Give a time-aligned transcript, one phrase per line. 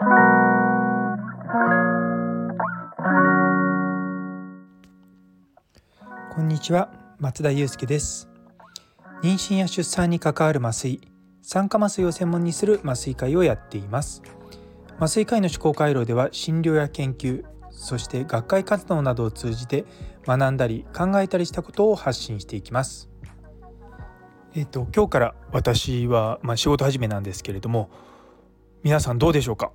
[0.00, 0.04] こ
[6.40, 8.28] んにちは松田祐介です。
[9.24, 11.00] 妊娠や出産に関わる麻酔
[11.42, 14.22] 酸化麻酔を専門にする麻酔会をやっています。
[14.98, 19.84] 麻酔科医の思考回路では診療や研究そして学会活動などを通じて
[20.24, 23.10] 学んだり考えたりしたことを発信していきます。
[24.54, 27.90] えっ、と今日から私はまあ、仕事始めなんですけれども
[28.84, 29.72] 皆さんどうでしょうか？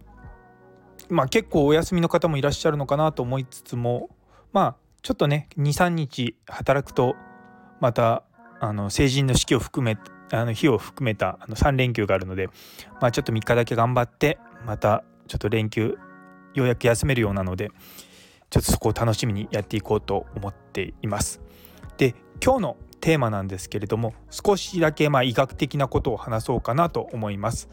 [1.10, 4.10] まあ結構お休みの方もいらっしゃるのかなと思いつつも
[4.52, 7.16] まあちょっとね23日働くと
[7.80, 8.24] また
[8.60, 9.97] あの成人の式を含め
[10.32, 12.47] あの日を含めたあの3連休があるので、
[13.02, 15.97] まあ、ちょっと3日だけ頑張ってまたちょっと連休
[16.54, 17.72] ようやく休めるようなので
[18.50, 21.42] ちょっとそこを楽しみにやっていこうと思っています。
[21.97, 27.70] で今日のテーマなんですけれども少しだけまあ医学的なことを話そうかなと思います。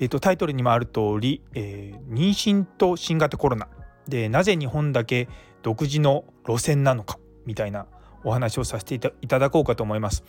[0.00, 3.68] えーと、タイトルにもある通り、えー、妊娠と新型コロナ
[4.06, 5.28] でなぜ日本だけ
[5.62, 7.86] 独自の路線なのかみたいな
[8.24, 10.24] お話をさせていただこうかと思います。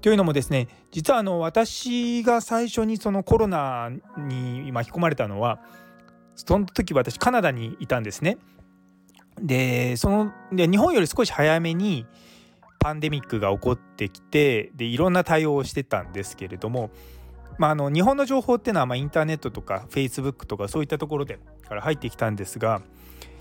[0.00, 5.60] というのもですね実はあの私が最初にそのコロナに巻き込まれたのは
[6.34, 8.38] その時私カナダにいたんですね。
[9.40, 12.06] でそので日本より少し早めに
[12.78, 16.90] パンデミックが起こってきてでいろんな対応をしてたんですけれども、
[17.58, 22.82] まあ、あの日本の情報っていうのはまあインターネットとかフェイスブックとかそういったところでから入ってきたんですが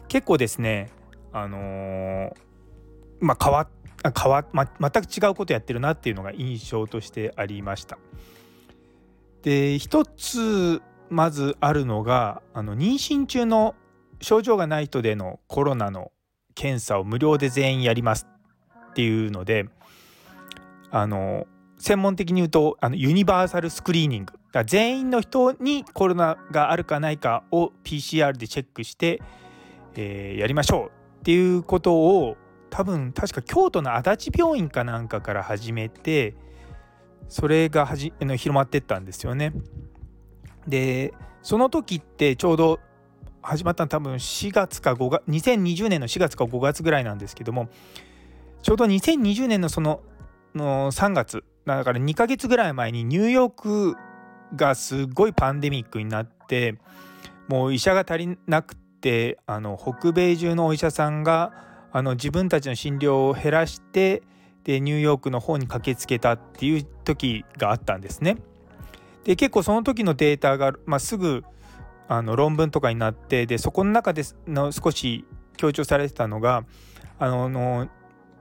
[0.08, 0.90] 結構ですね
[1.32, 2.34] あのー、
[3.20, 3.68] まあ変わ
[4.16, 8.00] 変わ、ま、全く違うことやってるなっていうのが印象としてありました。
[9.44, 13.76] で一つまずあるのがあの妊娠中の
[14.22, 16.12] 症状がない人でのコロナの
[16.56, 18.28] 検査を無料で全員やります
[18.92, 19.68] っていうので
[20.90, 21.48] あの
[21.82, 24.34] 専門的に言うとあのユニバーサルスクリーニング
[24.66, 29.20] 全員の人にコロナがあるかないかを PCR でチェックして、
[29.96, 32.38] えー、やりましょうっていうことを
[32.70, 36.36] 多分確か京都の足立病院かなんかから始めて
[37.28, 39.52] それがはじ広まってったんですよね。
[40.68, 42.80] でその時ってちょうど
[43.42, 47.70] 始まったの多分4月か5月2020年の4月か5月ぐらいなんですけども
[48.62, 50.02] ちょうど2020年のその
[50.54, 53.96] の3月だから2ヶ月ぐらい前にニューヨーク
[54.56, 56.76] がすごいパンデミックになって
[57.48, 61.54] もう医者が足りなくてあの北米中のお医者さんが
[61.92, 64.24] あの自分たちの診療を減らして
[64.64, 68.38] でニューヨークの方に駆けつけたっていう時があったんですね。
[69.24, 71.44] で結構その時のデータが、まあ、すぐ
[72.08, 75.26] あの論文とかになってでそこの中での少し
[75.58, 76.66] 強調されてたのが
[77.20, 77.88] あの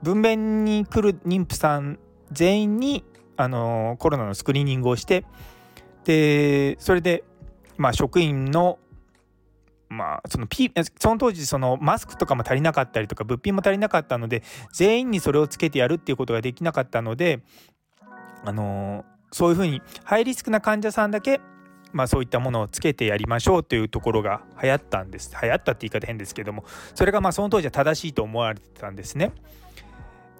[0.01, 1.99] 分娩に来る妊婦さん
[2.31, 3.03] 全員に
[3.43, 5.25] あのコロナのスクリーニングをして
[6.03, 7.23] でそれで、
[7.77, 8.79] まあ、職員の
[9.89, 14.41] まあ、そのピその当時そのマスクとかも足りなかったりとか物品も足りなかったので
[14.71, 17.41] 全員にそれをつけてやるっていうことができなかったので、
[18.45, 21.41] あのそういうふうにハイリスクな患者さんだけ、
[21.91, 26.63] まあ、そういったものをつけてやりましょうというところが流行ったんです流行ったって言い方変ですけども
[26.95, 29.33] それがまあその当時は正しいと思われてたんですね。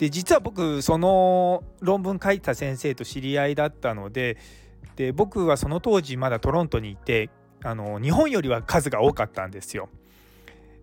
[0.02, 4.36] で実は僕その論文書いた先生と知り合いだったので
[4.96, 7.30] で僕はその当時まだトロントにいて
[7.64, 9.90] あの日本よりは数が多かったんですよ。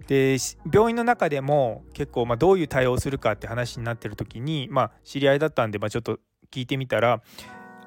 [0.06, 0.36] で
[0.72, 6.20] 病院の中でも結構まあどういう対応をするかって話になってる時に、まあ、知り合いだったんで、まあ、ちょっと
[6.52, 7.20] 聞いてみたら、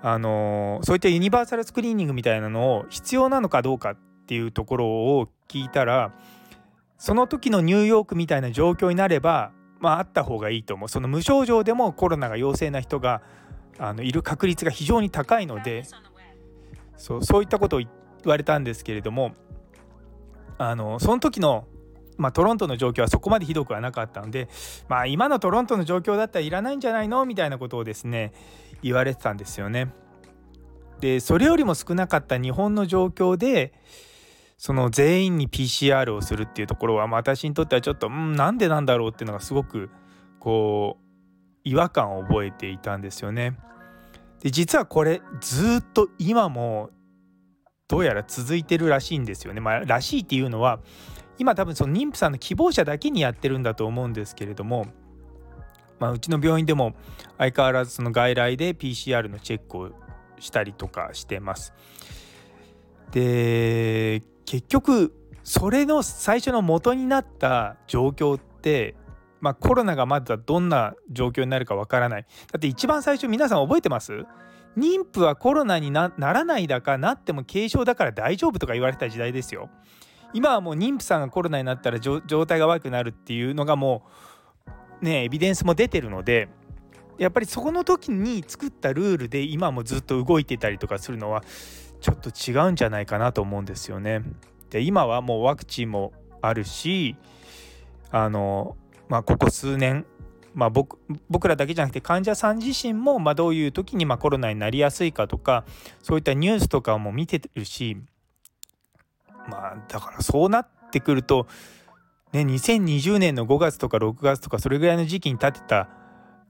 [0.01, 3.95] あのそういったユニバーサルスクリーニングみたいなのを必要なのかどうかっ
[4.27, 6.13] ていうところを聞いたら
[6.97, 13.21] その時のニューヨークみたいな状況になれば、まあ、あった方がいいと思うその無症状でもコロナが陽性な人が
[13.79, 15.83] あのいる確率が非常に高いので
[16.97, 17.89] そうそういったことを言
[18.25, 19.33] われたんですけれども
[20.59, 21.65] あのその時の、
[22.17, 24.49] まあ、トロントの状況はそこまでひどくはなかったので、
[24.87, 27.25] まあ、今のトロントの状況だったらいらないんじゃないの？
[27.25, 28.33] みたいなことをですね
[28.83, 29.91] 言われてたんですよね。
[30.99, 33.73] でそれよりも少なかった日本の状況で
[34.61, 39.90] その全員に PCR をするっていうところは、まあ、私にとってはちょっとうんなんでなんだろうっていうのがすごく
[40.40, 43.58] こう違和感を覚えていたんですよね。
[44.40, 46.91] で実はこれずっと今も
[47.87, 49.61] どうやら続いてるらしいんですよね。
[49.61, 50.79] まあ、らしいっていうのは
[51.40, 54.85] 今多分その妊婦さんの希望者だけにやってるんだと思うんですけれども、
[55.97, 56.93] まあ、うちの病院でも
[57.40, 59.90] 相変わらずその外来で PCR のチェックを
[60.37, 61.73] したりとかしてます。
[63.09, 65.13] で結局
[65.43, 68.95] それの最初の元になった状況って、
[69.39, 72.23] まあ、コロナがまだどんな状況になるかわからない。
[72.51, 74.25] だって一番最初皆さん覚えてます？
[74.75, 79.69] 妊婦はコロナにならないだかなっても軽症だから大丈夫とか言われた時代ですよ。
[80.33, 84.03] 今はもう妊婦さんがコロナになったら状態が悪くなるっていうのがも
[85.01, 86.49] うねエビデンスも出てるので
[87.17, 91.41] やっぱりそこの時に作ったルールで今もずっと動いてたりとかするのは
[92.01, 94.23] ちょっと違うんじゃないかなと思うんですよね。
[94.71, 96.11] で今はもうワクチンも
[96.41, 97.15] あるし
[98.09, 98.75] あの、
[99.07, 100.05] まあ、ここ数年、
[100.53, 100.97] まあ僕、
[101.29, 105.65] 僕らだけじゃなくて患者さん自身も、まあ、どういう時にまコロナになりやすいかとか
[106.01, 107.97] そういったニュースとかも見てるし
[109.47, 111.47] まあだからそうなってくると、
[112.31, 115.89] ね、2020年の5月とか6月とかそれぐらいの時期に立てた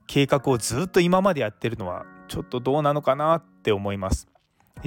[0.08, 4.31] 計画をずっと今までやってるのはちょっとどうなのかなって思います。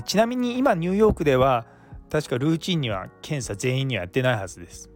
[0.04, 1.66] ちなみに今ニューヨークでは
[2.10, 4.90] 確かルーチンには検査全員にはやってないはずです。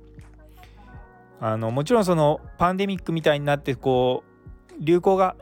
[1.40, 5.36] あのもちろんそのパンデミックみたいになってこう流行が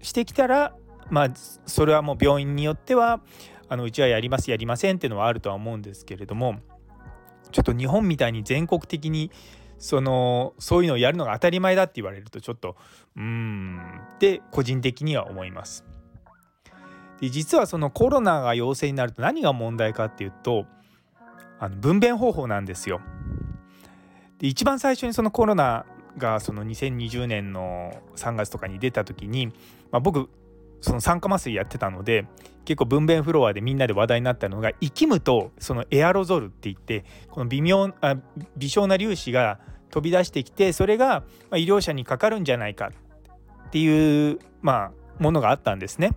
[0.00, 0.74] してきたら
[1.10, 3.20] まあそれはもう病院によっては
[3.68, 6.60] あのうちはやりますやりませんっていうのはあるとは思うんですけれども
[7.52, 9.30] ちょっと日本みたいに全国的に
[9.78, 12.76] そのそういうのをやるのが当たり前だって言われるとちょっと
[13.16, 15.84] うーんって個人的には思います。
[17.20, 20.64] で実はそのコロナが陽性になると何が問題かっていうと
[21.58, 23.00] あの分娩方法なんですよ。
[24.38, 25.84] で一番最初にそのコロナ
[26.16, 29.48] がその2020年の3月とかに出た時に、
[29.90, 30.30] まあ、僕
[30.80, 32.26] その酸化麻酔やってたので
[32.64, 38.16] 結構分娩フロアでみんなで話題になったのが生きむとそのエアロゾルって言ってこの微妙あ
[38.56, 42.92] 微小な粒子が飛び出してきてそれが医療者にかかるんじゃないか
[43.68, 46.12] っていう、まあ、ものがあったんですね。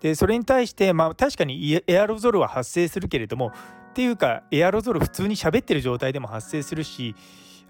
[0.00, 3.52] でそれに対して、まあ、確かにエアロゾルは発生するけれども
[3.90, 7.14] っていうかエアロゾル普通に喋ってる状態でも発生するし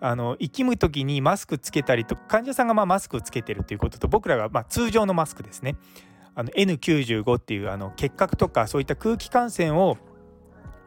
[0.00, 5.77] あの生きむ時にマスクつけたりと患者さんがまマスクをつけてるということと僕らがま通常のマスクですね
[6.35, 9.99] あの N95 っていうあの結核とかそういった空気感染を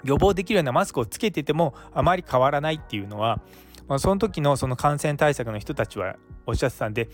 [0.03, 3.41] 予防できるようなマスクをつけててもあまり変わらないっていうのは、
[3.87, 7.09] まあ、その時のその感染対策の人たちはおっしゃってたんで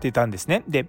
[0.00, 0.64] 出たんですね。
[0.66, 0.88] で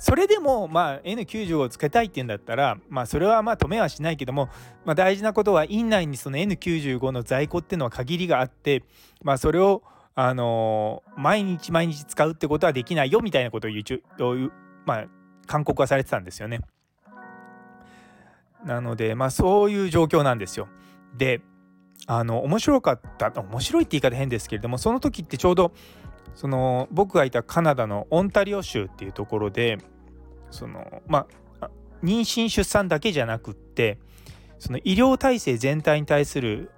[0.00, 4.48] それでもまあ N95 をつけたいっていうんだったらまあそれはまあ止めはしないけども、
[4.86, 8.82] まあ、大事なことは院内にその N95 の在庫っていうのは限りがあって
[9.22, 9.82] まあそれを
[10.14, 14.52] あのー、毎日毎日使うってことはできないよみたいなことを言う
[14.86, 15.04] まあ
[15.46, 16.60] 勧告はされてたんですよね。
[18.64, 20.68] なのでまあそういう状況なんですよ。
[21.16, 21.42] で
[22.06, 25.72] あの面白かった面白いって言い方変ですけれどもその時ってちょうど
[26.34, 29.78] その僕がいたカナダのオンタリオ州っていうところで
[30.50, 31.26] そのま
[31.60, 31.70] あ
[32.02, 33.98] 妊娠出産だけじゃなくって
[34.58, 36.70] その医療体制全体に対する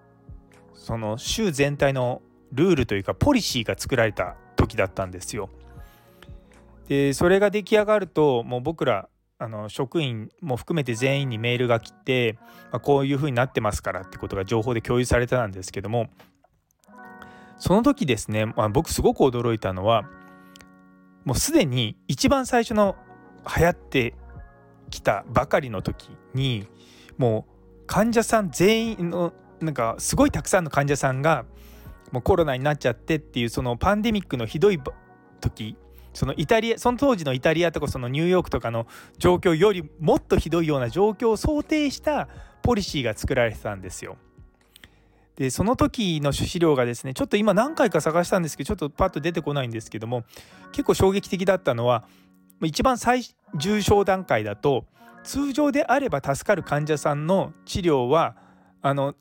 [0.74, 2.22] その州全体の
[2.52, 5.48] ルールというかポリシーが作られた時だったんですよ。
[6.88, 9.08] でそれが出来上がるともう僕ら
[9.38, 12.38] あの職員も含めて全員にメールが来て、
[12.70, 16.10] まあ、こういうふうになってますからってことが情報で共有されたんですけども
[17.62, 20.02] その時ですね、まあ、僕すごく驚いたのは
[21.24, 22.96] もうすでに一番最初の
[23.56, 24.14] 流行って
[24.90, 26.66] きたばかりの時に
[27.18, 31.44] もう患者さん全員のなんかすごいたくさんの患者さんが
[32.10, 34.80] もうコロナになっちゃってっていうそのパンデミックのひどい
[35.40, 35.76] 時
[36.14, 38.88] そのイタリアその当時のイタリアとかそのニューヨークとかの
[39.18, 42.28] 状況よりもっとひどいような状況を想定した
[42.64, 44.16] ポリシーが作られてたんですよ。
[45.36, 50.24] でその時の資料がですねちょっと今何回か探したんですけどちょっとパッと出てこないんですけども
[50.72, 52.04] 結構衝撃的だったのは
[52.62, 53.22] 一番最
[53.56, 54.84] 重症段階だと
[55.24, 58.36] 通常であれば助かる患者さんの治療は
[58.82, 59.14] あの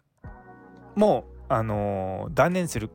[0.95, 2.89] もうあの断念する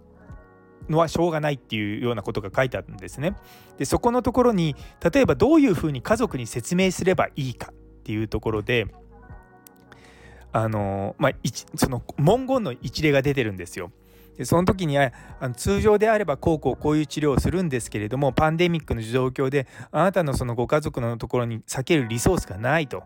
[0.88, 3.34] のはしょうがないっていうようなことが書いてあるんですね。
[3.76, 4.76] でそこのところに
[5.12, 8.86] 例えばどういうふうに家族に説明すればいいかっていうところで
[10.56, 11.32] あのまあ、
[11.74, 13.92] その文言の一例が出てるんですよ。
[14.38, 23.04] でその時にはあの通常であればこうこうこういう治療をするんですけれどもパンデミックの状況であなたのそのご家族のところに避けるリソースがないと。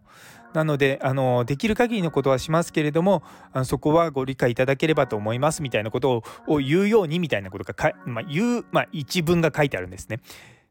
[0.52, 10.20] なのであのできる限りのことはしますけれどもあのそこはご理解いただければと思いますみたいなことを言うようにみたいなことがか、まあ、言う、まあ、一文が書いてあるんですね。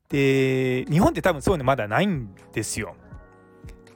[0.09, 2.95] で日本って多分そういうのまだないんですよ。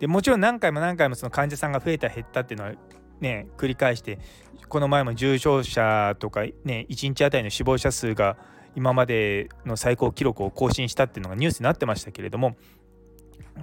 [0.03, 2.73] でもちろん何回も何回もその患者さんが増えた減ったっていうのは
[3.21, 4.19] ね繰り返して
[4.67, 8.35] この前も重症者とかね1日あたりの死亡者数が
[8.75, 12.57] 今までの最高記録を更新したっていうのがニュースになってましたけれども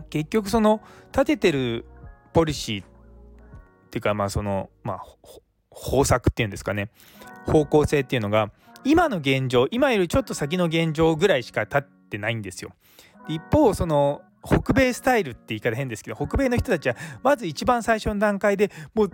[0.08, 0.80] 結局その
[1.12, 1.84] 立ててる
[2.32, 2.86] ポリシーっ
[3.90, 5.04] ていうかまあそのまあ
[5.68, 6.88] 方策っていうんですかね
[7.44, 8.50] 方向性っていうのが
[8.82, 12.70] 今の現状今よりちょっと先の現状ぐらいしか立ってないんですよ。
[13.28, 19.10] 一方その北米スタイルって言い方変ですけど北米の人たちはまず一番最初の段階でもう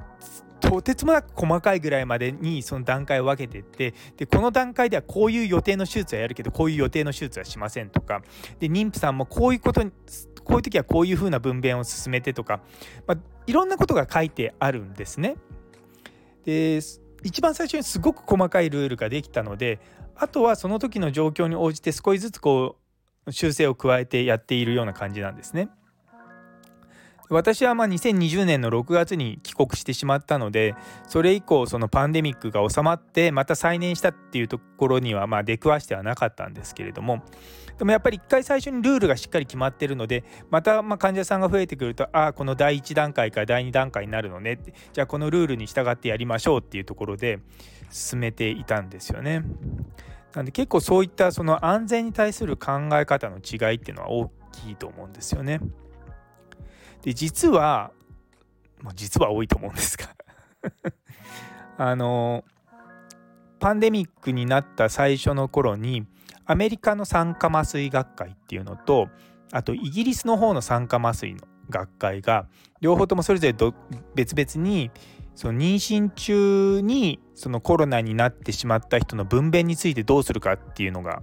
[0.61, 8.23] とてつもなく細かいぐらいまでにその段階を分けていってでこの段階ではこういう予定の手術はやるけどこういう予定の手術はしませんとか
[8.59, 9.91] で妊婦さんもこういうことに
[10.45, 12.61] こういう時はこういうふうな分娩を進めてとか、
[13.07, 15.37] まあ、いろんなことが書いてあるんですね。
[16.45, 16.81] で
[17.25, 19.81] 一番最初にすごく細かいルールができたので
[20.15, 22.86] あとはその時の状況に応じて少しずつこう
[23.31, 25.69] 修正を加えてやっているような感じなんですね。
[27.29, 30.75] 私はまあ2020年の6月に帰国してしまったので
[31.09, 37.25] それ以降そのパンデミックが収まってまた再燃したっていうところにはまあ出くわしてはなかったんですけれども
[37.79, 47.41] でもやっぱり一回最初にルールがしっかり決まってるのでまたま患者さんが増えてくるとああこの第1段階から第2段階になるのねってじゃあこのルールに従ってやりましょうっていうところで
[47.91, 49.43] 進めていたんですよね。
[50.37, 55.61] なんで結構そういったその安全に対する考え方の違いっていうのは大きいと思うんですよね。
[57.01, 57.91] で実は、
[58.83, 60.09] ま、実は多いと思うんですが
[61.79, 62.45] あの
[63.61, 66.05] パンデミックになった最初の頃に
[66.45, 69.09] アメリカの酸化麻酔学会っていうのと
[69.53, 71.41] あとイギリスの方の酸化麻酔の
[71.71, 72.47] 学会が
[72.83, 73.55] 両方ともそれぞれ
[74.15, 74.91] 別々に
[75.37, 81.23] その妊娠中にそのコロナになってしまった人の分娩についてどうするかっていうのが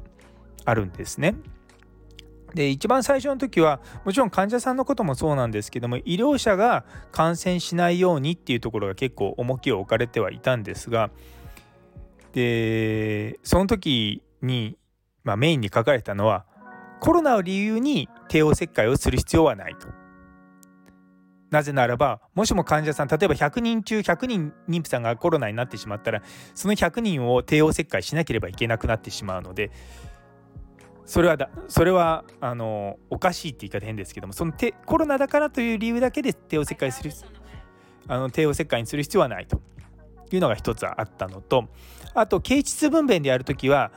[0.64, 1.36] あるんですね。
[2.54, 11.10] で一番最初の時はもちろん患者さんのこともそうなんですけども医療者が感染しないようにっていうところが結構重きを置かれてはいたんですが
[12.34, 14.78] でその時に、
[15.24, 16.46] まあ、メインに書かれたのは
[17.00, 20.03] コロナを理由に帝王切開をする必要はないと。
[21.54, 26.24] なぜならばもしも患者さん例えば100人中100人妊婦さんがコロナになってしまったら
[26.56, 29.70] その100人を帝王切開しなければいけなくなってしまうので
[31.06, 37.12] それはだそれはあのおかしいって言い方変ですけどもそのてコロナだからという理由だけで帝王切開する
[38.08, 39.62] あの帝王切開にする必要はないと。
[40.32, 41.66] いうのが一つあったのと
[42.16, 43.92] あと経腟分娩でやるときは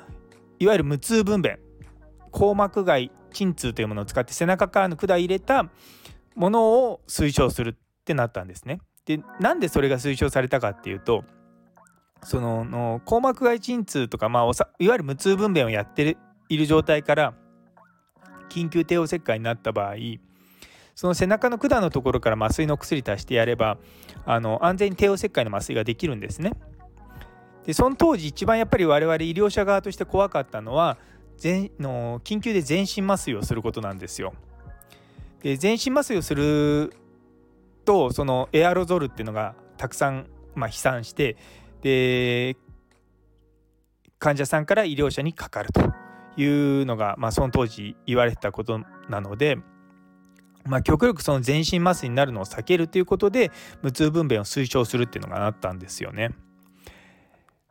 [0.58, 1.56] いわゆる無痛分娩
[2.30, 5.70] 硬膜外鎮痛というものを使って背中からの管入れた
[6.36, 7.74] ものを推奨するっ
[8.04, 8.80] てなったんですね。
[9.06, 11.24] でなんでそれが推奨されたかっていうと
[12.22, 17.34] そのの硬膜外鎮痛とか、まあ、いわゆる無痛分娩をやってるいる状態から
[18.48, 19.94] 緊急帝王切開になった場合
[20.94, 23.78] その背中の管のところから麻酔の薬足してやれば
[24.24, 26.52] あの安全に帝王切開の麻酔ができるんですね。
[27.64, 30.96] でその当時一番やっぱり我々医療者側として怖かったのは
[31.36, 34.32] 全の緊急で全身麻酔をすることなんですよ。
[35.46, 36.92] で全身麻酔をする
[37.84, 40.26] とそのエアロゾルっていうのがたくさん、
[40.56, 41.36] まあ、飛散して
[41.82, 42.56] で
[44.18, 45.82] 患者さんから医療者にかかると
[46.36, 46.44] い
[46.82, 49.56] うのが、まあ、その当時言われてたことなので、
[50.64, 56.30] まあ、極力その全身麻酔になるのを避けるということで無痛分娩を推奨するっていうのがあったんですよね。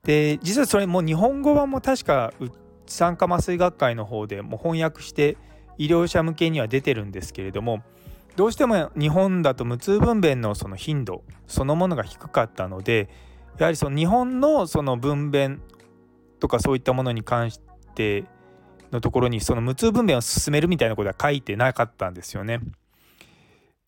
[0.06, 2.32] で実はそれも日本語版も確か
[2.86, 5.36] 酸化麻酔学会の方でも翻訳して
[5.78, 7.84] 医療者向けには出てるんですけれども
[8.36, 13.10] どうしても日本だと無痛分娩のその頻度そのものが低かったので
[13.58, 15.60] やはりその日本のその分娩
[16.40, 17.62] とかそういったものに関し
[17.96, 18.26] て
[18.92, 22.60] のところにその無痛分娩を進めるみたいなことは書いてなかったんですよね。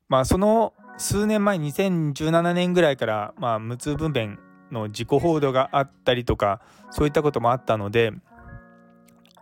[0.08, 4.38] まあその数年前2017年ぐらいからまあ無痛分娩
[4.72, 8.14] の自己報道があったりとかそういったこともあったので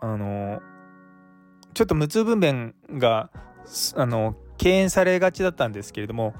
[0.00, 0.60] あの
[1.76, 3.28] ちょっと無痛分娩が
[3.96, 6.32] あの敬遠されがちだったんですけれども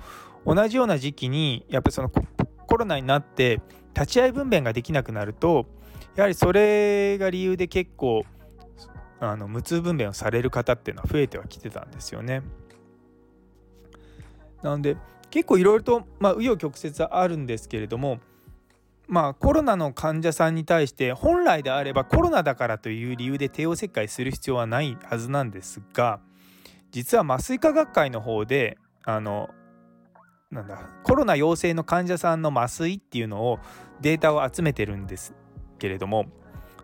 [0.47, 3.61] 同じような時期にやっぱりそのコロナになって
[3.95, 5.67] 立ち会い分娩ができなくなると
[6.15, 8.25] やはりそれが理由で結構
[9.21, 12.41] あの無痛分娩をされる方っていうのは増えてはきてたんですよね。
[14.63, 14.97] なので
[15.29, 18.21] 結構いろいろとまあ紆余曲折あるんですけれども
[19.09, 26.21] まあコロナの患者さんに対して本来であればコロナだからという理由で帝王切開する必要はないはずなんですが
[26.91, 29.49] 実は麻酔科学会の方であの
[30.51, 33.59] なんだコロナ陽性の患者さんの麻酔っていうのを
[34.01, 35.35] データを集めてるんです
[35.79, 36.27] けれども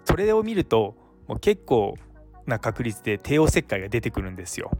[0.04, 1.96] それを見るともう結構
[2.46, 4.70] な確率で帝王切開が出てくるんですよ。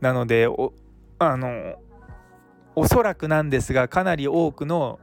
[0.00, 0.72] なのでお
[1.18, 1.76] あの
[2.74, 5.00] おそらくなんですがかなり多くの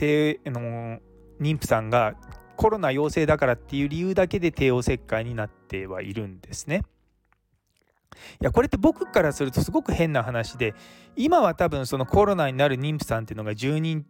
[0.00, 0.98] 帝の
[1.40, 2.14] 妊婦さんが
[2.56, 6.84] コロナ陽性だからっていう理由だけで帝王切開になってはいるんですね。
[8.40, 10.74] いやこれって僕からするとすごく変な話で
[11.16, 14.04] 今は多分そのコロナになる妊婦さんっていうのが10人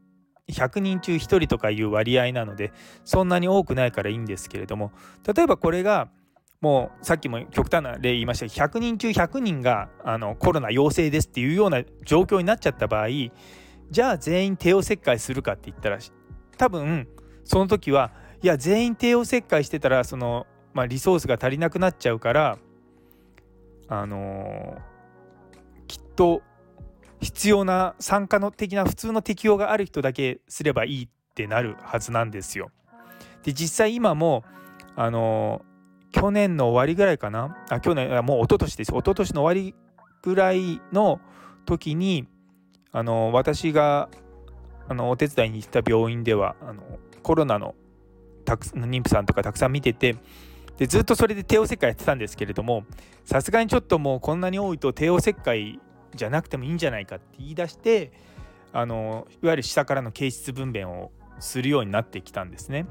[0.48, 2.72] 100人中1人とかいう割合なので
[3.04, 4.92] そんなに多くないからいいんですけれども
[5.32, 6.08] 例えばこれが
[6.60, 13.08] もうさっきも極端な例言いましたけど100人中100人があのコロナ陽性ですっていうような状況になっちゃった場合
[13.90, 15.98] じゃあ全員帝王切開するかって言ったら
[16.56, 17.08] 多分
[17.44, 22.58] その時はいや全員帝王切開してたらその、まあ、リソースが足りなくなっちゃうから
[23.88, 26.42] あのー、きっと
[27.20, 32.70] 必要な参加の的な普通の適用がある人だけすればいいってなるはずなんですよ。
[33.42, 34.44] で実際今も
[34.94, 37.56] あのー、去年の終わりぐらいかな？
[37.68, 39.74] あ去年もう一昨年です一昨年の終わり
[40.22, 41.20] ぐらいの
[41.66, 42.28] 時に
[42.92, 44.08] あの、私が
[44.90, 46.82] あのお手伝いに行った病院ではあの
[47.22, 47.76] コロナの
[48.44, 50.16] たく妊婦さんとかたくさん見てて
[50.78, 52.84] でずっとそれで帝王切開やってたんですけれども
[53.24, 55.78] さすがにちょっともうこんなに多いと帝王切開
[56.16, 58.10] じゃなくてもいいんじゃないかって言い出して
[58.72, 62.86] あのいわゆる下からの形質分娩をするようになってきたんですね。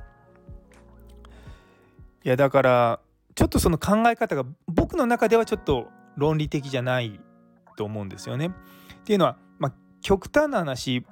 [2.24, 3.00] いやだから
[3.36, 7.20] ちょっとその考え方が僕の中ではちょっと論理的じゃない
[7.76, 8.48] と思うんですよね。
[8.48, 8.52] っ
[9.04, 9.38] ていうのは、
[10.02, 11.06] 極端な話、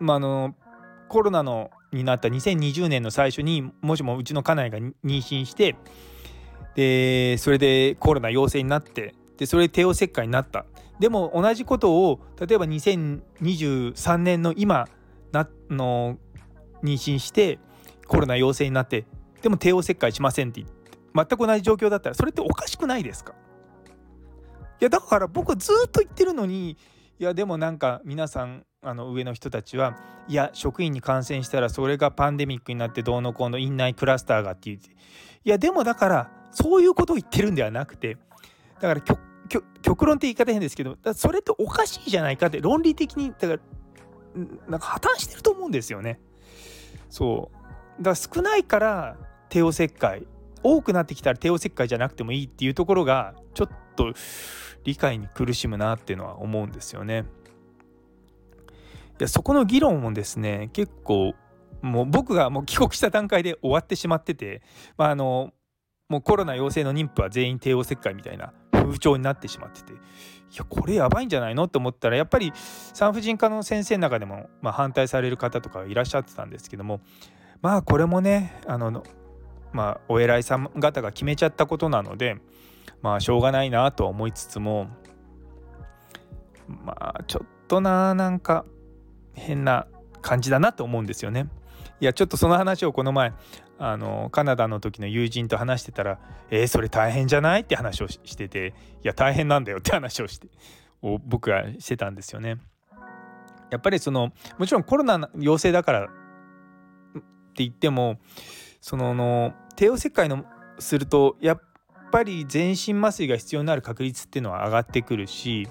[0.00, 0.54] まあ、あの
[1.08, 5.76] コロナのになった2020年の最初にもしもうちの家内が妊娠して
[6.74, 10.64] でそれでコロナ陽性になってでそれで帝王切開になった。
[10.98, 14.88] でも同じことを例えば2023年の今
[15.32, 16.18] なの
[16.84, 17.58] 妊娠して
[18.06, 19.04] コロナ陽性になって
[19.42, 23.34] でも帝王切開しませんって言って全く同じ状況だったらそれっておかしくないですか？
[24.80, 26.76] いやだから僕はずっと言ってるのに
[27.18, 29.96] いやでもなんか皆さんあの上の人たちは
[30.28, 34.94] いや職員に感染したらそれがパンデミックになってどうのこうの院内クラスターがって言ってい
[35.44, 38.16] やでもだからそういうことを言ってるんではなくて
[38.80, 39.00] だから
[39.82, 43.60] 極論って言い方変ですけどそれっておかしいじゃないかって論理的にだから
[44.68, 46.18] なんか破綻してると思うんですよね。
[47.08, 47.50] そ
[48.00, 49.16] うだから少ないから
[49.48, 50.26] 帝王切開
[50.64, 54.12] 多くなってきたら帝王切開じゃなくてもいいっていうところがちょっと
[54.84, 57.24] 理解に苦しむなっていうのは思うんですよね。
[59.18, 61.34] いやそこの議論もですね結構
[61.82, 64.62] もう僕がもう帰国した段階で終わってしまってて、
[64.96, 65.52] まあ、あの
[66.08, 69.96] もうコロナ陽性の妊婦は全員帝王切開みたいな風潮になってしまっててい
[70.56, 72.52] やこれやばいんじゃないのって思ったらやっぱり
[72.92, 77.00] 産婦人科の先生の中でも、まあ、反対される方とかいらっしゃってたんですけども
[77.62, 79.02] まあこれもねあの
[79.72, 82.38] まあお偉いさん方が決めちゃったことなので
[83.04, 84.88] まあしょうがないなとは思いつつも
[86.86, 88.64] まあちょっとななんか
[89.34, 89.86] 変な
[90.22, 91.48] 感じだなと思うんですよね。
[92.00, 93.34] いやちょっとその話をこの前
[93.78, 96.18] あのカナダの時の友人と話してたら
[96.50, 98.72] 「えー、それ大変じゃない?」って話をしてて
[99.04, 100.48] 「いや大変なんだよ」って話をして
[101.02, 102.56] を僕はしてたんですよね。
[103.70, 106.12] やっぱりそのもちろんコロナ陽性だからって
[107.56, 108.18] 言っても
[108.80, 110.46] その帝王切開の
[110.78, 111.60] するとやっ
[112.14, 115.68] ぱり全身麻酔が必要になる確率っていうのは上がってくるし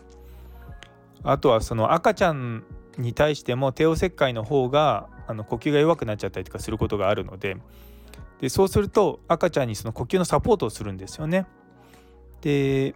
[1.23, 2.65] あとはその赤ちゃん
[2.97, 7.55] に対しても帝王切開の方があの呼吸が弱くなっちゃったりとかすることがあるので
[8.41, 11.45] でそうすると赤ちゃんにその呼吸のサポートをするんですよね。
[12.41, 12.93] で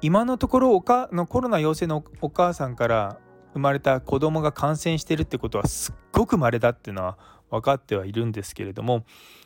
[0.00, 3.18] 今のところおかのコロナ陽性のお母さんから
[3.54, 7.18] 生まれた子供が感染してるってことはすっごく稀だっていうのは
[7.50, 9.04] 分かってはいるんですけれども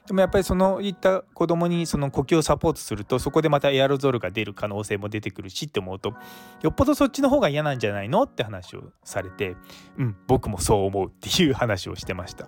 [0.09, 6.15] でもやっぱりそのいった子供にその呼吸をサポートするとそこでまたエアロゾルが出る可能性も出てくるしって思うと
[6.63, 9.55] よっぽどそっちの方が嫌なんじゃないのって話をされて
[9.99, 12.47] うん僕もそう思うっていう話をしてました。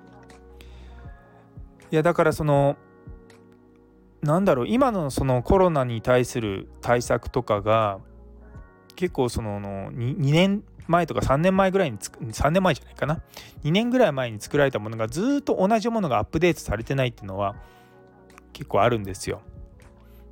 [1.93, 2.79] いやだからその
[4.23, 7.99] なんだろう今のそのコロナに対する対策とかが
[8.97, 13.23] 結構その 2, 2年前とか3年前ぐらいに3年前じゃないかな
[13.65, 17.57] 2年ぐらい前に作られたものがずっと同じものがアップデートされてないっていうのは
[18.53, 19.43] 結構あるんですよ。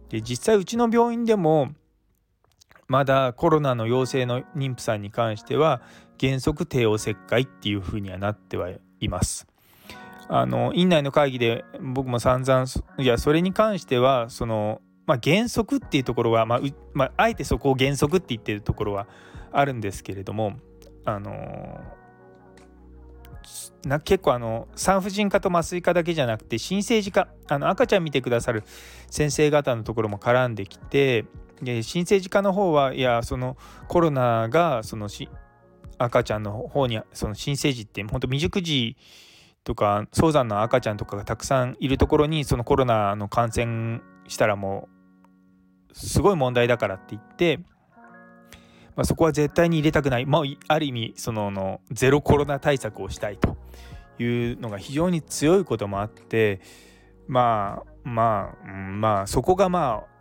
[0.08, 1.72] で実際うちの病院でも
[2.86, 5.82] まだコロナの陽性の妊婦さんに関しては
[6.18, 9.46] 原則帝王切開っていうふうにはなってはいます。
[10.28, 12.66] あの院内の会議で僕も散々
[12.98, 16.60] いやそれに関してはその、まあ、原則っていうところは、まあ
[16.92, 19.06] まあ、あえてそこを原則って言ってるところは
[19.52, 20.54] あるんですけれども
[21.04, 21.80] あの
[23.84, 28.64] な結構あの産婦人科と麻酔科だけじゃなくて新生児科あの赤ちゃん見てくださる
[29.10, 31.24] 先生方のところも絡んできて
[31.62, 33.56] で新生児科の方はいやその
[33.88, 35.28] コロナがそのし
[35.98, 38.96] 赤ちゃんの方にその新生児って本当未熟児
[39.64, 44.88] とか早産の赤ちゃんとかがたくさんいるところにそのコロナの感染したらも
[45.90, 47.60] うすごい問題だからって言って
[48.98, 53.56] まあ、そこは絶対に入れたくない、まあ、ある意味そののゼロコロナ対策をしたいと。
[54.20, 56.60] いうのが非常に強いこともあって
[57.28, 60.18] まあまあ、まあそこがまあ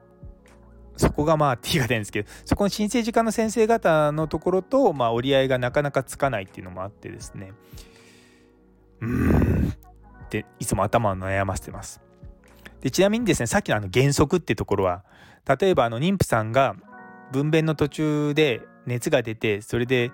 [0.96, 7.54] そこがまあって言い方んですけどそこの新生児科の先生方のところと、まあ、折り合いがなかなかつかないっていうのもあってですね。
[9.02, 9.74] うん。
[10.26, 12.00] っていつも頭を悩ませてます。
[12.82, 15.04] でちなみにですねさっきのあの原則ってところは
[15.60, 16.76] 例えばあの妊婦さんが
[17.32, 20.12] 分娩の途中で熱が出てそれで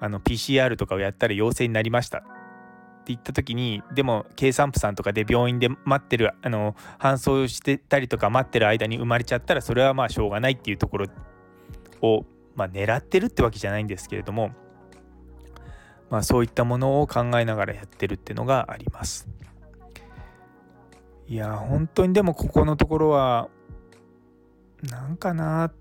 [0.00, 2.22] あの PCR とかをやったら陽性になりましたっ
[3.04, 11.06] て言った時にでも計算婦さんとかで病院で待ってるあの搬送してたりとか待ってる間に生まれちゃったらそれはまあしょうがないっていうところ
[12.00, 12.24] を、
[12.54, 14.52] まあ、狙ってるってわけじゃないんですけれども、
[16.08, 19.28] まあ、そういったものを考えながらやってるっていうのがあります。
[21.26, 23.48] いや本当にでもここのところは
[24.82, 25.72] なんかなっ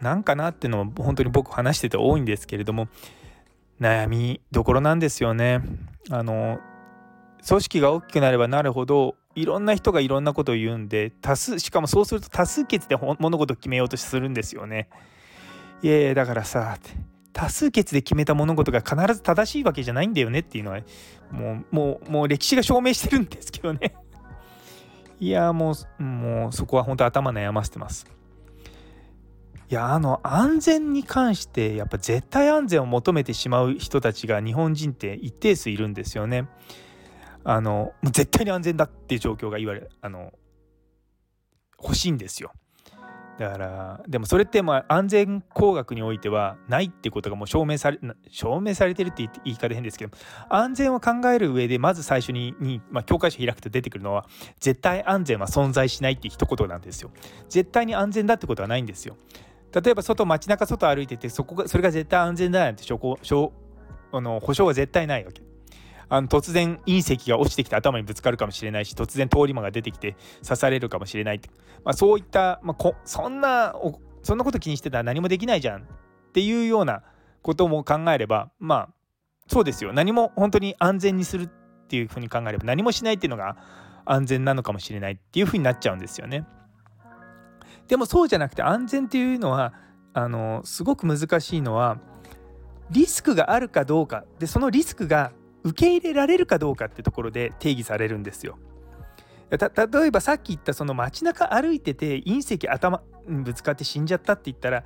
[0.00, 2.88] なんかなっていうのも本当に僕話してて多いんですけれども
[3.80, 5.60] 悩みどころなんですよね。
[6.10, 6.58] あの
[7.46, 14.88] 組織が大きくなればなるほどいろんな人がいろんなことを言うんで多数しかもそうすると多数決で物事を決めようとするんですよね。
[15.82, 16.76] いやいやだからさ
[17.32, 20.80] 多数決で決めた物事が必ず正しいわけじゃないんだよねっていうのは
[21.30, 23.94] もうもうもう歴史が証明してるんですけどね。
[25.20, 28.06] いやもうもうそこは本当頭悩ませてます。
[29.70, 36.48] いやあの安全に関してやっぱ絶対安全を求めてしまう人たちが日本人って一定数いるんですよね。
[37.44, 40.32] あの絶対に安全だっていう状況が言われあの
[41.82, 42.52] 欲しいんですよ。
[43.38, 47.98] だからでもそれってまあ安全工学においてはないってことがもう証明され
[48.30, 50.16] 証明されてるって言い方変ですけど
[50.48, 54.26] 安全を考える上でまず最初にに、まあ、教科書開くと出てくるのは
[54.58, 57.10] 絶対安全は存在しないって一言なんですよ。
[57.48, 59.16] 絶対に安全だってことはないんですよ。
[59.72, 63.52] 例えば外街中外歩いててそこがそれが絶対安全だなんて証拠証
[64.12, 65.42] あの保証は絶対ないわけ。
[66.10, 71.50] あの突然隕石が落ちてきて頭にぶつかるかもしれないし突然通り魔が出てきて刺されるかもしれないって、
[71.84, 73.74] まあ、そういった、まあ、こそんな
[74.22, 75.84] そんなこと気にしてたら何もできないじゃんっ
[76.32, 77.02] ていうような
[77.42, 78.94] ことも考えればまあ
[79.48, 81.48] そうですよ何も本当に安全にするっ
[81.88, 83.56] ていうふうに考えれば何もしないっていうのが
[84.06, 86.46] 安全なのかもしれないっていうふうになっちゃうんですよね。
[87.88, 89.72] でもそうじゃなくて安全っていうのは
[90.12, 91.98] あのすごく難しいのは
[92.90, 95.32] リスクがあるかどうかでそのリスクが
[95.64, 98.58] 受け入れられるかどうかってところで定義されるんですよ。
[99.50, 104.84] 例えばさっき言ったその街中歩いてて隕石頭にぶつかって死んじゃったって言ったらい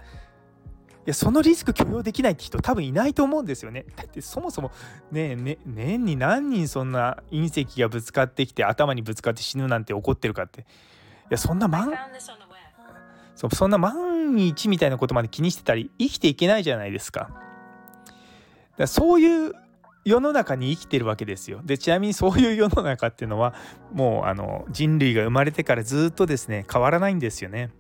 [1.07, 3.85] やそのリスク許容できないって人多分いないと思うんですよね。
[3.97, 4.71] だってそもそも
[5.11, 10.65] ねね年に何人そんな隕石がぶつかってきて頭にぶつかって死ぬなんて起こってるかってい
[11.31, 11.91] やそんな万
[13.51, 17.31] そそんな万日みたいなことまで気にしてたり生きていけないじゃないですか。
[18.79, 19.53] だそういう
[20.05, 21.61] 世の中に生きてるわけですよ。
[21.65, 23.55] でちなみにそういう世の中っていうのは
[23.93, 27.71] もうあの人類が生まれてからずっとですね変わらないんですよね。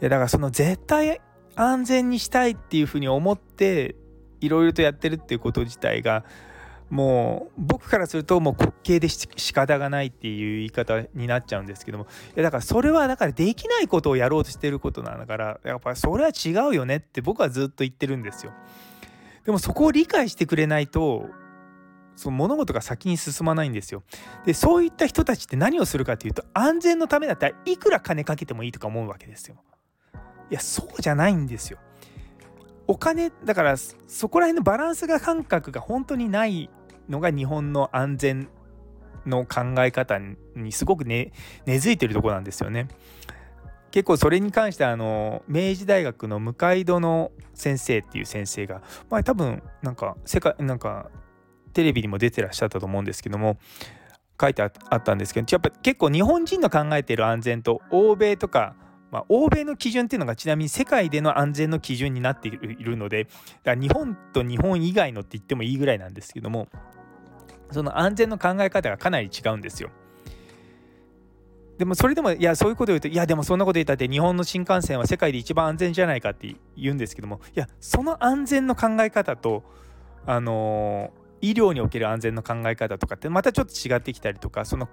[0.00, 1.20] いやだからその絶対
[1.54, 3.94] 安全にしたいっていうふうに思って
[4.40, 6.24] いろいろとやってるっていうこと自体が
[6.94, 18.52] もう僕からするともう滑稽で仕方がないっていう言い方になっちゃうんですけどもいやだからそれはだからできないことをやろうとしてることなんだからやっぱそれは違うよねって僕はずっと言ってるんですよ。
[19.44, 21.26] でもそこを理解してくれないと
[22.14, 24.04] その物事が先に進まないんですよ。
[24.46, 29.56] でそういった人たちって何をするかっていうと安全のためだったらいくら金かけてもいいとか思うわけですよ。
[30.48, 31.80] いやそうじゃないんですよ。
[32.86, 36.70] お金だからそこら辺のバランスが感覚が本当にない
[37.08, 38.48] のが日本の安全
[39.26, 40.18] の考え方
[40.54, 41.32] にすごくね
[41.66, 42.88] 根付いてるとこなんですよね。
[43.90, 51.10] 結構それに関してあの明治大学の向井戸の先生っていう先生がまあ多分なんか世界なんか
[51.72, 53.56] テレビにも出てらっしゃったと思うんですけども
[54.40, 58.74] 書いてあったんですけどやっぱ結構日本人の考えている安全と欧米とか
[59.14, 66.66] まあ、欧米の基準っていうのがちなみに世界での安全の基準になっているのでだから日本と日本以外のって言ってもいいぐらいなんですけども
[67.74, 69.90] その安全の考え方がかなり違うんですよ。
[71.78, 79.64] でもそれでもいやそういうこと言うといやでもそんなこと言ったって日本の新幹線は世界で一番安全じゃないかって言うんですけどもいやその安全の考え方と
[80.24, 84.88] あのー、医療における安全の考え方とかってまたちょっと違ってきたりとかその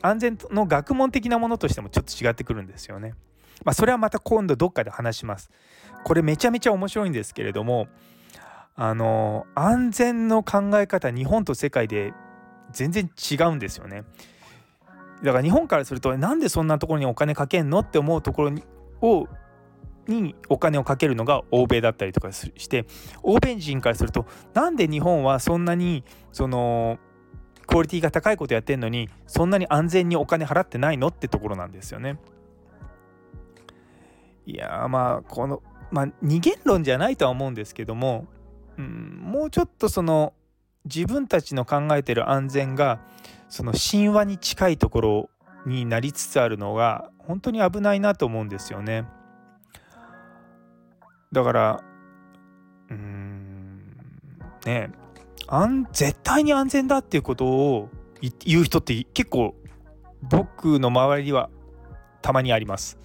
[0.00, 3.14] 安全の学問的なものとしてもちょっと違ってくるんですよね。
[3.64, 5.50] まあ、それはまた今度どっかで話します。
[6.04, 7.86] これめちゃめちゃ面白いんですけれども
[8.74, 12.14] あの安全の考え方日本と世界で
[12.72, 14.04] 全然違うんですよね。
[15.22, 18.64] だから日本からするとなんでそんなところにお金かけんのって思うところに
[19.00, 19.28] を
[20.08, 22.86] にお金をかけるのが欧米だったりとかして
[23.22, 26.98] 欧米人からするとなんで日本はそんなにその
[27.66, 32.18] クオリティが高いことやってんのにそんなに安全にお金払ってないのってところなんですよね。
[34.44, 38.26] いやまあこのまあ二元論じゃないとは思うんですけども、
[38.78, 40.32] うん、もうちょっとその
[40.84, 43.00] 自分たちの考えてる安全が
[43.48, 45.30] その神話に近いところ
[45.66, 49.04] になりつつあるのが本当に危ないなと思うんですよね。
[51.32, 51.84] だから
[52.90, 53.96] うん
[54.66, 54.90] ね
[55.46, 57.88] 安絶対に安全だっていうことを
[58.44, 59.54] 言う人って結構
[60.22, 61.50] 僕の周りには
[62.20, 62.98] たまにあります。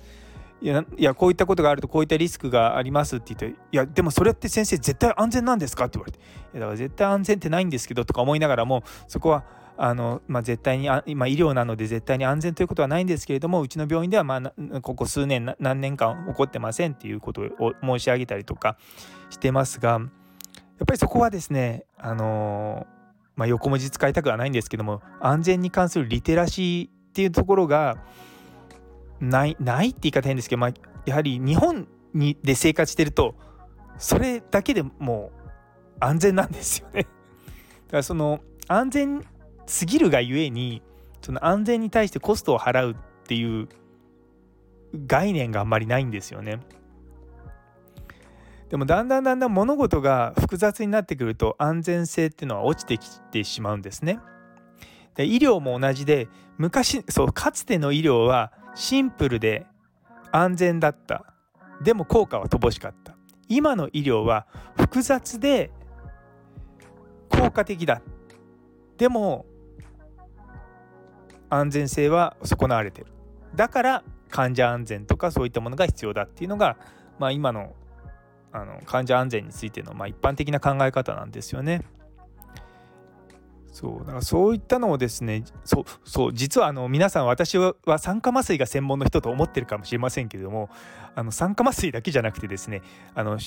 [0.61, 6.21] いやいやこういったことがあるとこういったリスクがありますって言って「いやでもそれって先生絶対安全なんですか?」って言われて「い
[6.53, 9.43] やだから絶対安全ってないんですけど」とか思いながらもそこは
[9.77, 18.77] あの、まあ、絶対にあ今医療なので絶対に安全ということはないんですけれどもうちの病院では、まあ、ここ数年何年間起こってませんっていうことを申し上げたりとか
[19.29, 22.87] してますがやっぱりそこはですねあの
[23.35, 27.97] まあ、横文字使いたくはないんですけども安全に関するリテラシーっていうところが
[29.19, 30.71] ないないって言い方変ですけど、まあ、
[31.05, 33.35] やはり日本にで生活してると
[33.97, 35.39] それだけでもう
[35.99, 37.03] 安全なんですよね。
[37.87, 39.25] だからその安全
[39.65, 40.81] すぎるがゆえに
[41.21, 43.67] その安全に対してコストを払うっていう
[45.07, 46.59] 概念があんまりないんですよね。
[48.69, 54.19] でもだんだんだんだん物事が複雑になってくると安全性っていうのは落ちてきてしまうんですね。
[55.15, 56.27] で医療も同じで
[56.57, 59.65] 昔そうかつての医療はシンプルで
[60.31, 61.33] 安全だった。
[61.81, 63.15] でも効果は乏しかった。
[63.49, 64.45] 今の医療は
[64.77, 65.71] 複雑で
[67.29, 68.01] 効果的だ
[68.97, 69.45] でも
[71.49, 73.07] 安全性は損なわれてる。
[73.55, 76.77] だから患者安全とかそういったものが必要だっていうのが、
[77.17, 77.73] まあ、今の
[78.51, 81.81] あの患者安全についてのまあ一般的な考え方なんですよね。
[83.77, 90.71] そうだからそういったのをですねそうそう実はあの皆さん私は酸化麻酔が専門の人と思ってるかもしれませんけれども
[91.13, 92.81] あの酸化麻酔だけじゃなくてですね
[93.13, 93.37] あの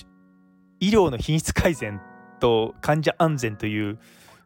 [0.78, 2.00] 医療の品質改善
[2.38, 3.98] と患者安全という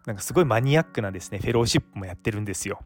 [0.06, 2.80] なんかすごいマニアックなですねフェローシップもやってるんですよ。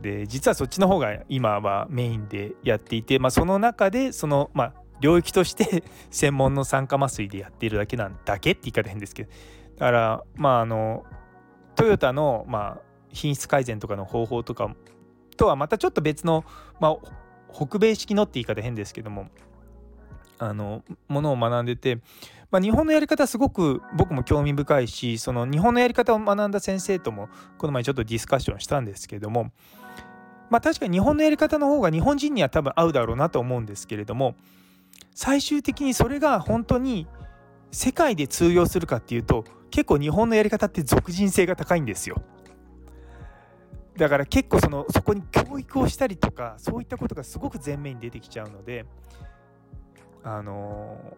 [0.00, 9.30] で実はそっちの方が今はメインでやっていて、まあ、その中でその、まあ、領域として 専門の酸化麻酔でやっているだけなんだけって言い方変ですけど
[9.76, 11.04] だからまああの
[11.74, 12.80] トヨタの、まあ、
[13.12, 14.74] 品質改善とかの方法とか
[15.36, 16.44] とはまたちょっと別の、
[16.80, 16.96] まあ、
[17.52, 19.28] 北米式のって言い方変ですけども
[20.38, 21.96] あのものを学んでて、
[22.50, 29.52] まあ、日本のやり方すごく僕も興味深いしその日本のやり方を学んだ先生ともこの前ちょっとディスカッションしたんですけども
[30.50, 34.34] まあ確かに日本のやり方の方が日本人には多分合うだろうなと思うんですけれども
[35.14, 37.06] 最終的にそれが本当に
[37.70, 42.22] 世界で通用するかっていうと結構日本のやり方って俗人性が高いんですよ。
[43.96, 48.86] だから結構そのそこに教育をしたりとかそういったことがすごく前面に出てきちゃうので
[50.22, 51.16] あの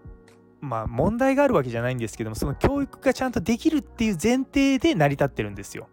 [0.62, 5.88] まあ問題があるわけじゃないんですけどもその教育がちゃんとできるっていう前提で成り立ってるんですよ。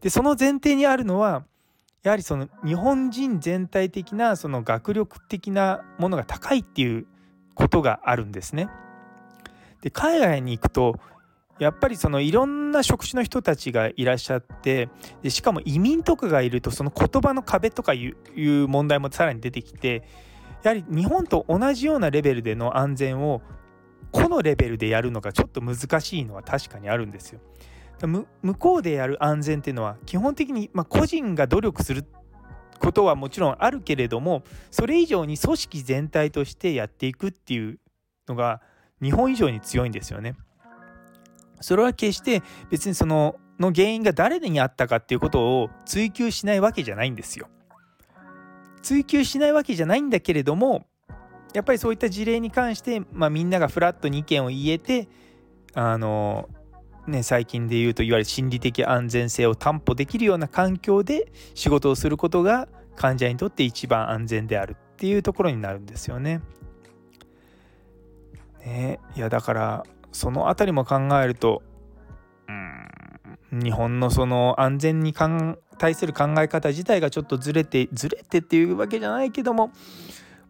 [0.00, 1.44] でその前提にあるのは
[2.02, 7.06] やはりその日本人全体的なその学力的なものが高いっていう
[7.54, 8.68] ことがあるんですね。
[9.80, 10.98] で海外に行くと
[11.58, 14.88] やっぱりそのいろんな職種の人たちがいらっしゃって
[15.22, 20.02] でしかも移民とかがいるとその言葉の壁とかいう問題もさらに出てきて
[20.64, 23.42] やはり日本と同じようなレベルでの安全を
[24.10, 27.40] 個のレベルでやるのがちょっと難しいのは確かにあるんですよ。
[28.42, 32.04] 向こうでやる安全っていうのは基本的に、まあ、個人が努力する
[32.78, 37.78] ことはもちろんあるけれどもそれ以上に組織全体としてやっていくっていう
[38.28, 38.60] のが
[39.00, 40.34] 日本以上に強いんですよね。
[41.64, 47.48] それは決して別にそのの原因が誰にあったかっていうことを追求しないわけじゃないんですよ。
[48.82, 50.84] 追求しないわけじゃないんだけれども
[51.54, 55.08] やっぱりそういった事例に関して、まあ、みんながフラットに意見を言えて
[55.72, 56.50] あの
[57.06, 66.40] ね、最近で言うといわゆる心理的安全性を担保できるような環境で仕事をすることが患者にとって一番安全であるっていうところになるんですよね。
[68.64, 71.62] ねいやだからその辺りも考えると
[72.48, 72.52] う
[73.56, 75.12] ん日本のその安全に
[75.78, 79.72] 対する考え方自体がちょっとずれてずれてっていうわけじゃないけども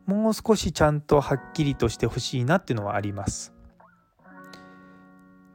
[0.07, 3.53] もう少しちゃんとはっきりとしてほしいなっていうのはあります。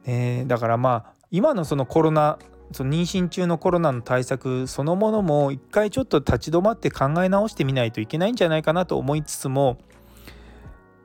[0.04, 2.38] ね、だからまあ今のそのコロナ
[2.72, 9.78] その妊娠中のコロナの対策そのものも一回ちょっと立ち止まって考え直してみないといけないんじゃないかなと思いつつも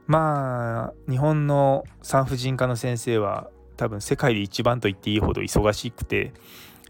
[0.08, 6.34] まあ日本の産婦人科の先生は多分世界で一番と言っていいほど忙しくて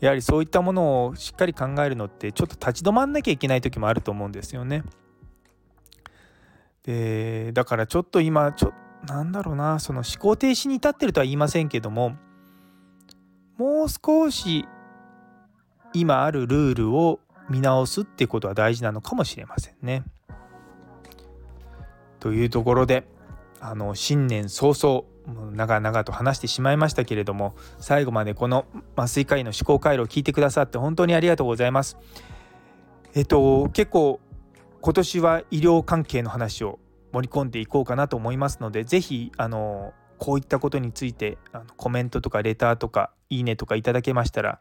[0.01, 4.83] やはりそういったものをしっかり考えるのってちょっと立ち止まんなきゃいけない時もあると思うんですよね。
[6.83, 8.73] でだからちょっと今ちょ
[9.07, 12.15] なんだろうなその思考停止に至ってるとは言いませんけども
[13.57, 14.67] もう少し
[15.93, 20.03] 今あるルールを見直すってことは大事なのかもしれませんね。
[22.25, 23.03] というところで
[23.59, 25.03] あの新年早々
[25.55, 31.99] 長々と話してしまいましたけれども最後までこの麻酔科医の思考回路を聞いてくださって本当にありがとうございます。
[33.13, 34.19] えっと結構
[34.81, 36.79] 今年は医療関係の話を
[37.13, 44.59] 盛り込んでいこうかなと思いますので是非あのこういったことについてあのコメントとかレターとかいいねとかいただけましたら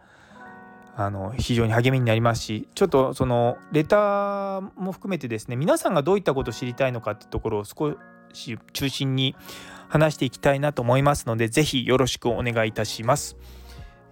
[0.96, 7.96] あの非常に励みになりますしちょっとそのレターも含めてですね皆さんがどういったことを知りたいのかってところを少
[8.32, 9.34] し中心に
[9.88, 13.36] 話していきたいなと思いますので是非よろしくお願いいたします。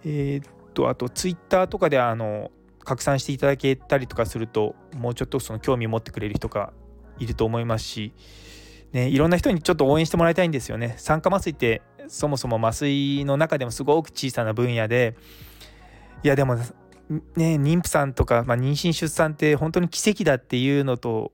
[0.05, 2.51] えー、っとあとツイッターとかであの
[2.83, 6.73] 拡散していただけたりとかするともうちょっとその興味を持ってくれる人が
[7.19, 8.13] いると思いますし、
[8.91, 10.95] ね、いろんな人にちょっと応援してもらいたいんですよね。
[10.97, 15.15] 酸化麻酔ってそもそも麻酔の中でもすごく小さな分野で
[16.23, 16.63] いやでもね
[17.35, 21.33] 妊婦さんとか、まあ、妊娠出産って本当に奇跡だっていうのと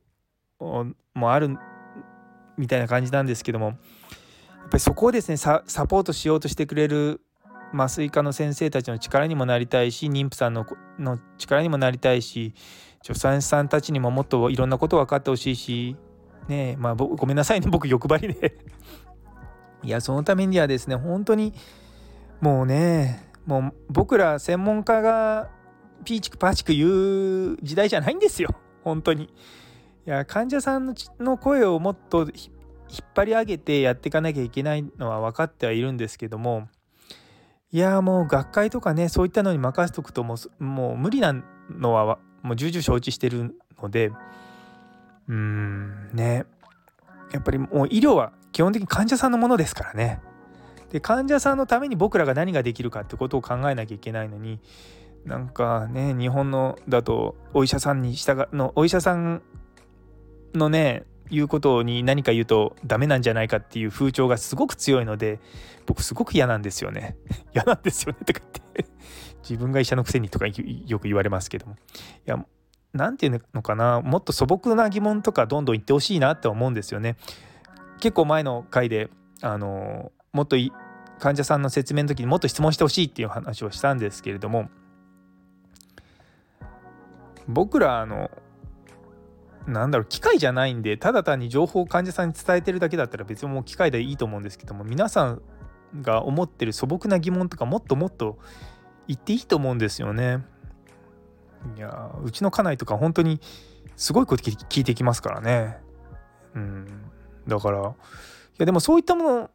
[1.13, 1.55] もある
[2.57, 3.75] みたいな感じなんですけどもやっ
[4.71, 7.21] ぱりそこをですねサポートしようとしてくれる
[7.73, 10.65] 麻酔科の先生たちの力にもなりたいし妊婦さんの
[10.97, 12.53] の力にもなりたいし
[13.03, 15.95] 助産師さんたちにももっといろんなこと分かってほしいし
[16.47, 18.57] ねまあごめんなさいね僕欲張りで。
[19.81, 21.53] いやそのためにはですね本当に
[22.41, 25.49] もうねもう僕ら専門家が
[26.05, 28.53] ピーチクパーチク言う時代じゃないんですよ
[28.85, 29.23] 本当に。
[29.23, 29.29] い
[30.05, 36.67] や患者さんの声をもっと引っ張り上げてやっていかなきゃいけないのは分かってはいるんですけども
[37.71, 41.35] いやもう学会とかねそういったのに任せとくともうもう無理な
[41.69, 46.45] のはもう重々承知してるのでうーんね
[47.31, 50.21] やっぱりもう医療は基本的に患者さんのものですからね。
[50.91, 54.59] で患者さんのために僕らが何ができるかってことを考えなきゃいけないのに
[55.25, 59.41] なんかね日本のだとお医者さんに従のお医者さん
[60.53, 65.39] のね言うことに何か言うとダメなんじゃないかっていう風潮がすごく強いので
[65.85, 67.17] 僕すごく嫌なんですよね。
[67.53, 68.85] 嫌なんですよねとか言って。
[69.41, 71.73] 自分が医者のくせにとかよく言われますけども。
[71.73, 71.77] い
[72.25, 72.43] や
[72.93, 74.01] 何て言うのかな。
[74.01, 77.15] もっと素朴な疑問とかどんどん言ってほしいなって思うんですよね。
[77.99, 79.09] 結構前の回で
[79.41, 80.55] あのもっと
[81.19, 84.69] 患者さんの説明の時にもっと質問してほしいっていう話をしたんですけれども
[87.47, 88.29] 僕らあの
[89.67, 95.41] なんだろう機械じゃないんでただ単に情報を患者さんに伝えてるだけだったら別にもう機械でいいと思うんですけども皆さん
[96.01, 98.37] が思ってる素朴な疑問とかもっともっと
[99.07, 100.45] 言っていいと思うんですよね。
[101.75, 103.41] いやうちの家内とか本当に
[103.95, 105.77] すごいこと聞いてきますからね。
[106.55, 106.85] うん、
[107.47, 107.83] だからい
[108.59, 109.49] やでもそういったもの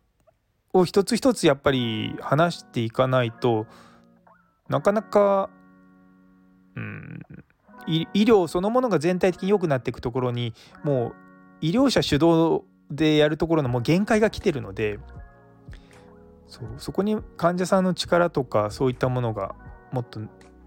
[0.75, 3.67] を一つ一つやっぱり話していかないと
[4.69, 5.49] なかなか、
[6.77, 7.21] うん、
[7.87, 11.15] 医療そのものが全体的に良くなっていくところにもう
[11.61, 14.99] 医療者主導でやるところのもう限界が来てるので
[16.49, 19.55] そうそこに患者さんの力とかそういったものが
[19.93, 20.21] もっと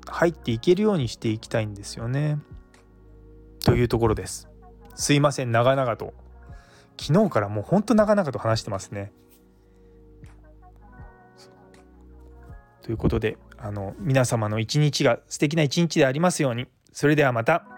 [0.08, 2.40] 入っていけるようにしていきたいんですよね。
[3.66, 4.48] というところです。
[4.96, 6.14] すいません長々と
[7.00, 9.12] 昨日からもうほんと長々と話してますね。
[12.88, 17.77] ということであの皆様の一日が素敵な一日でありますようにそれではまた。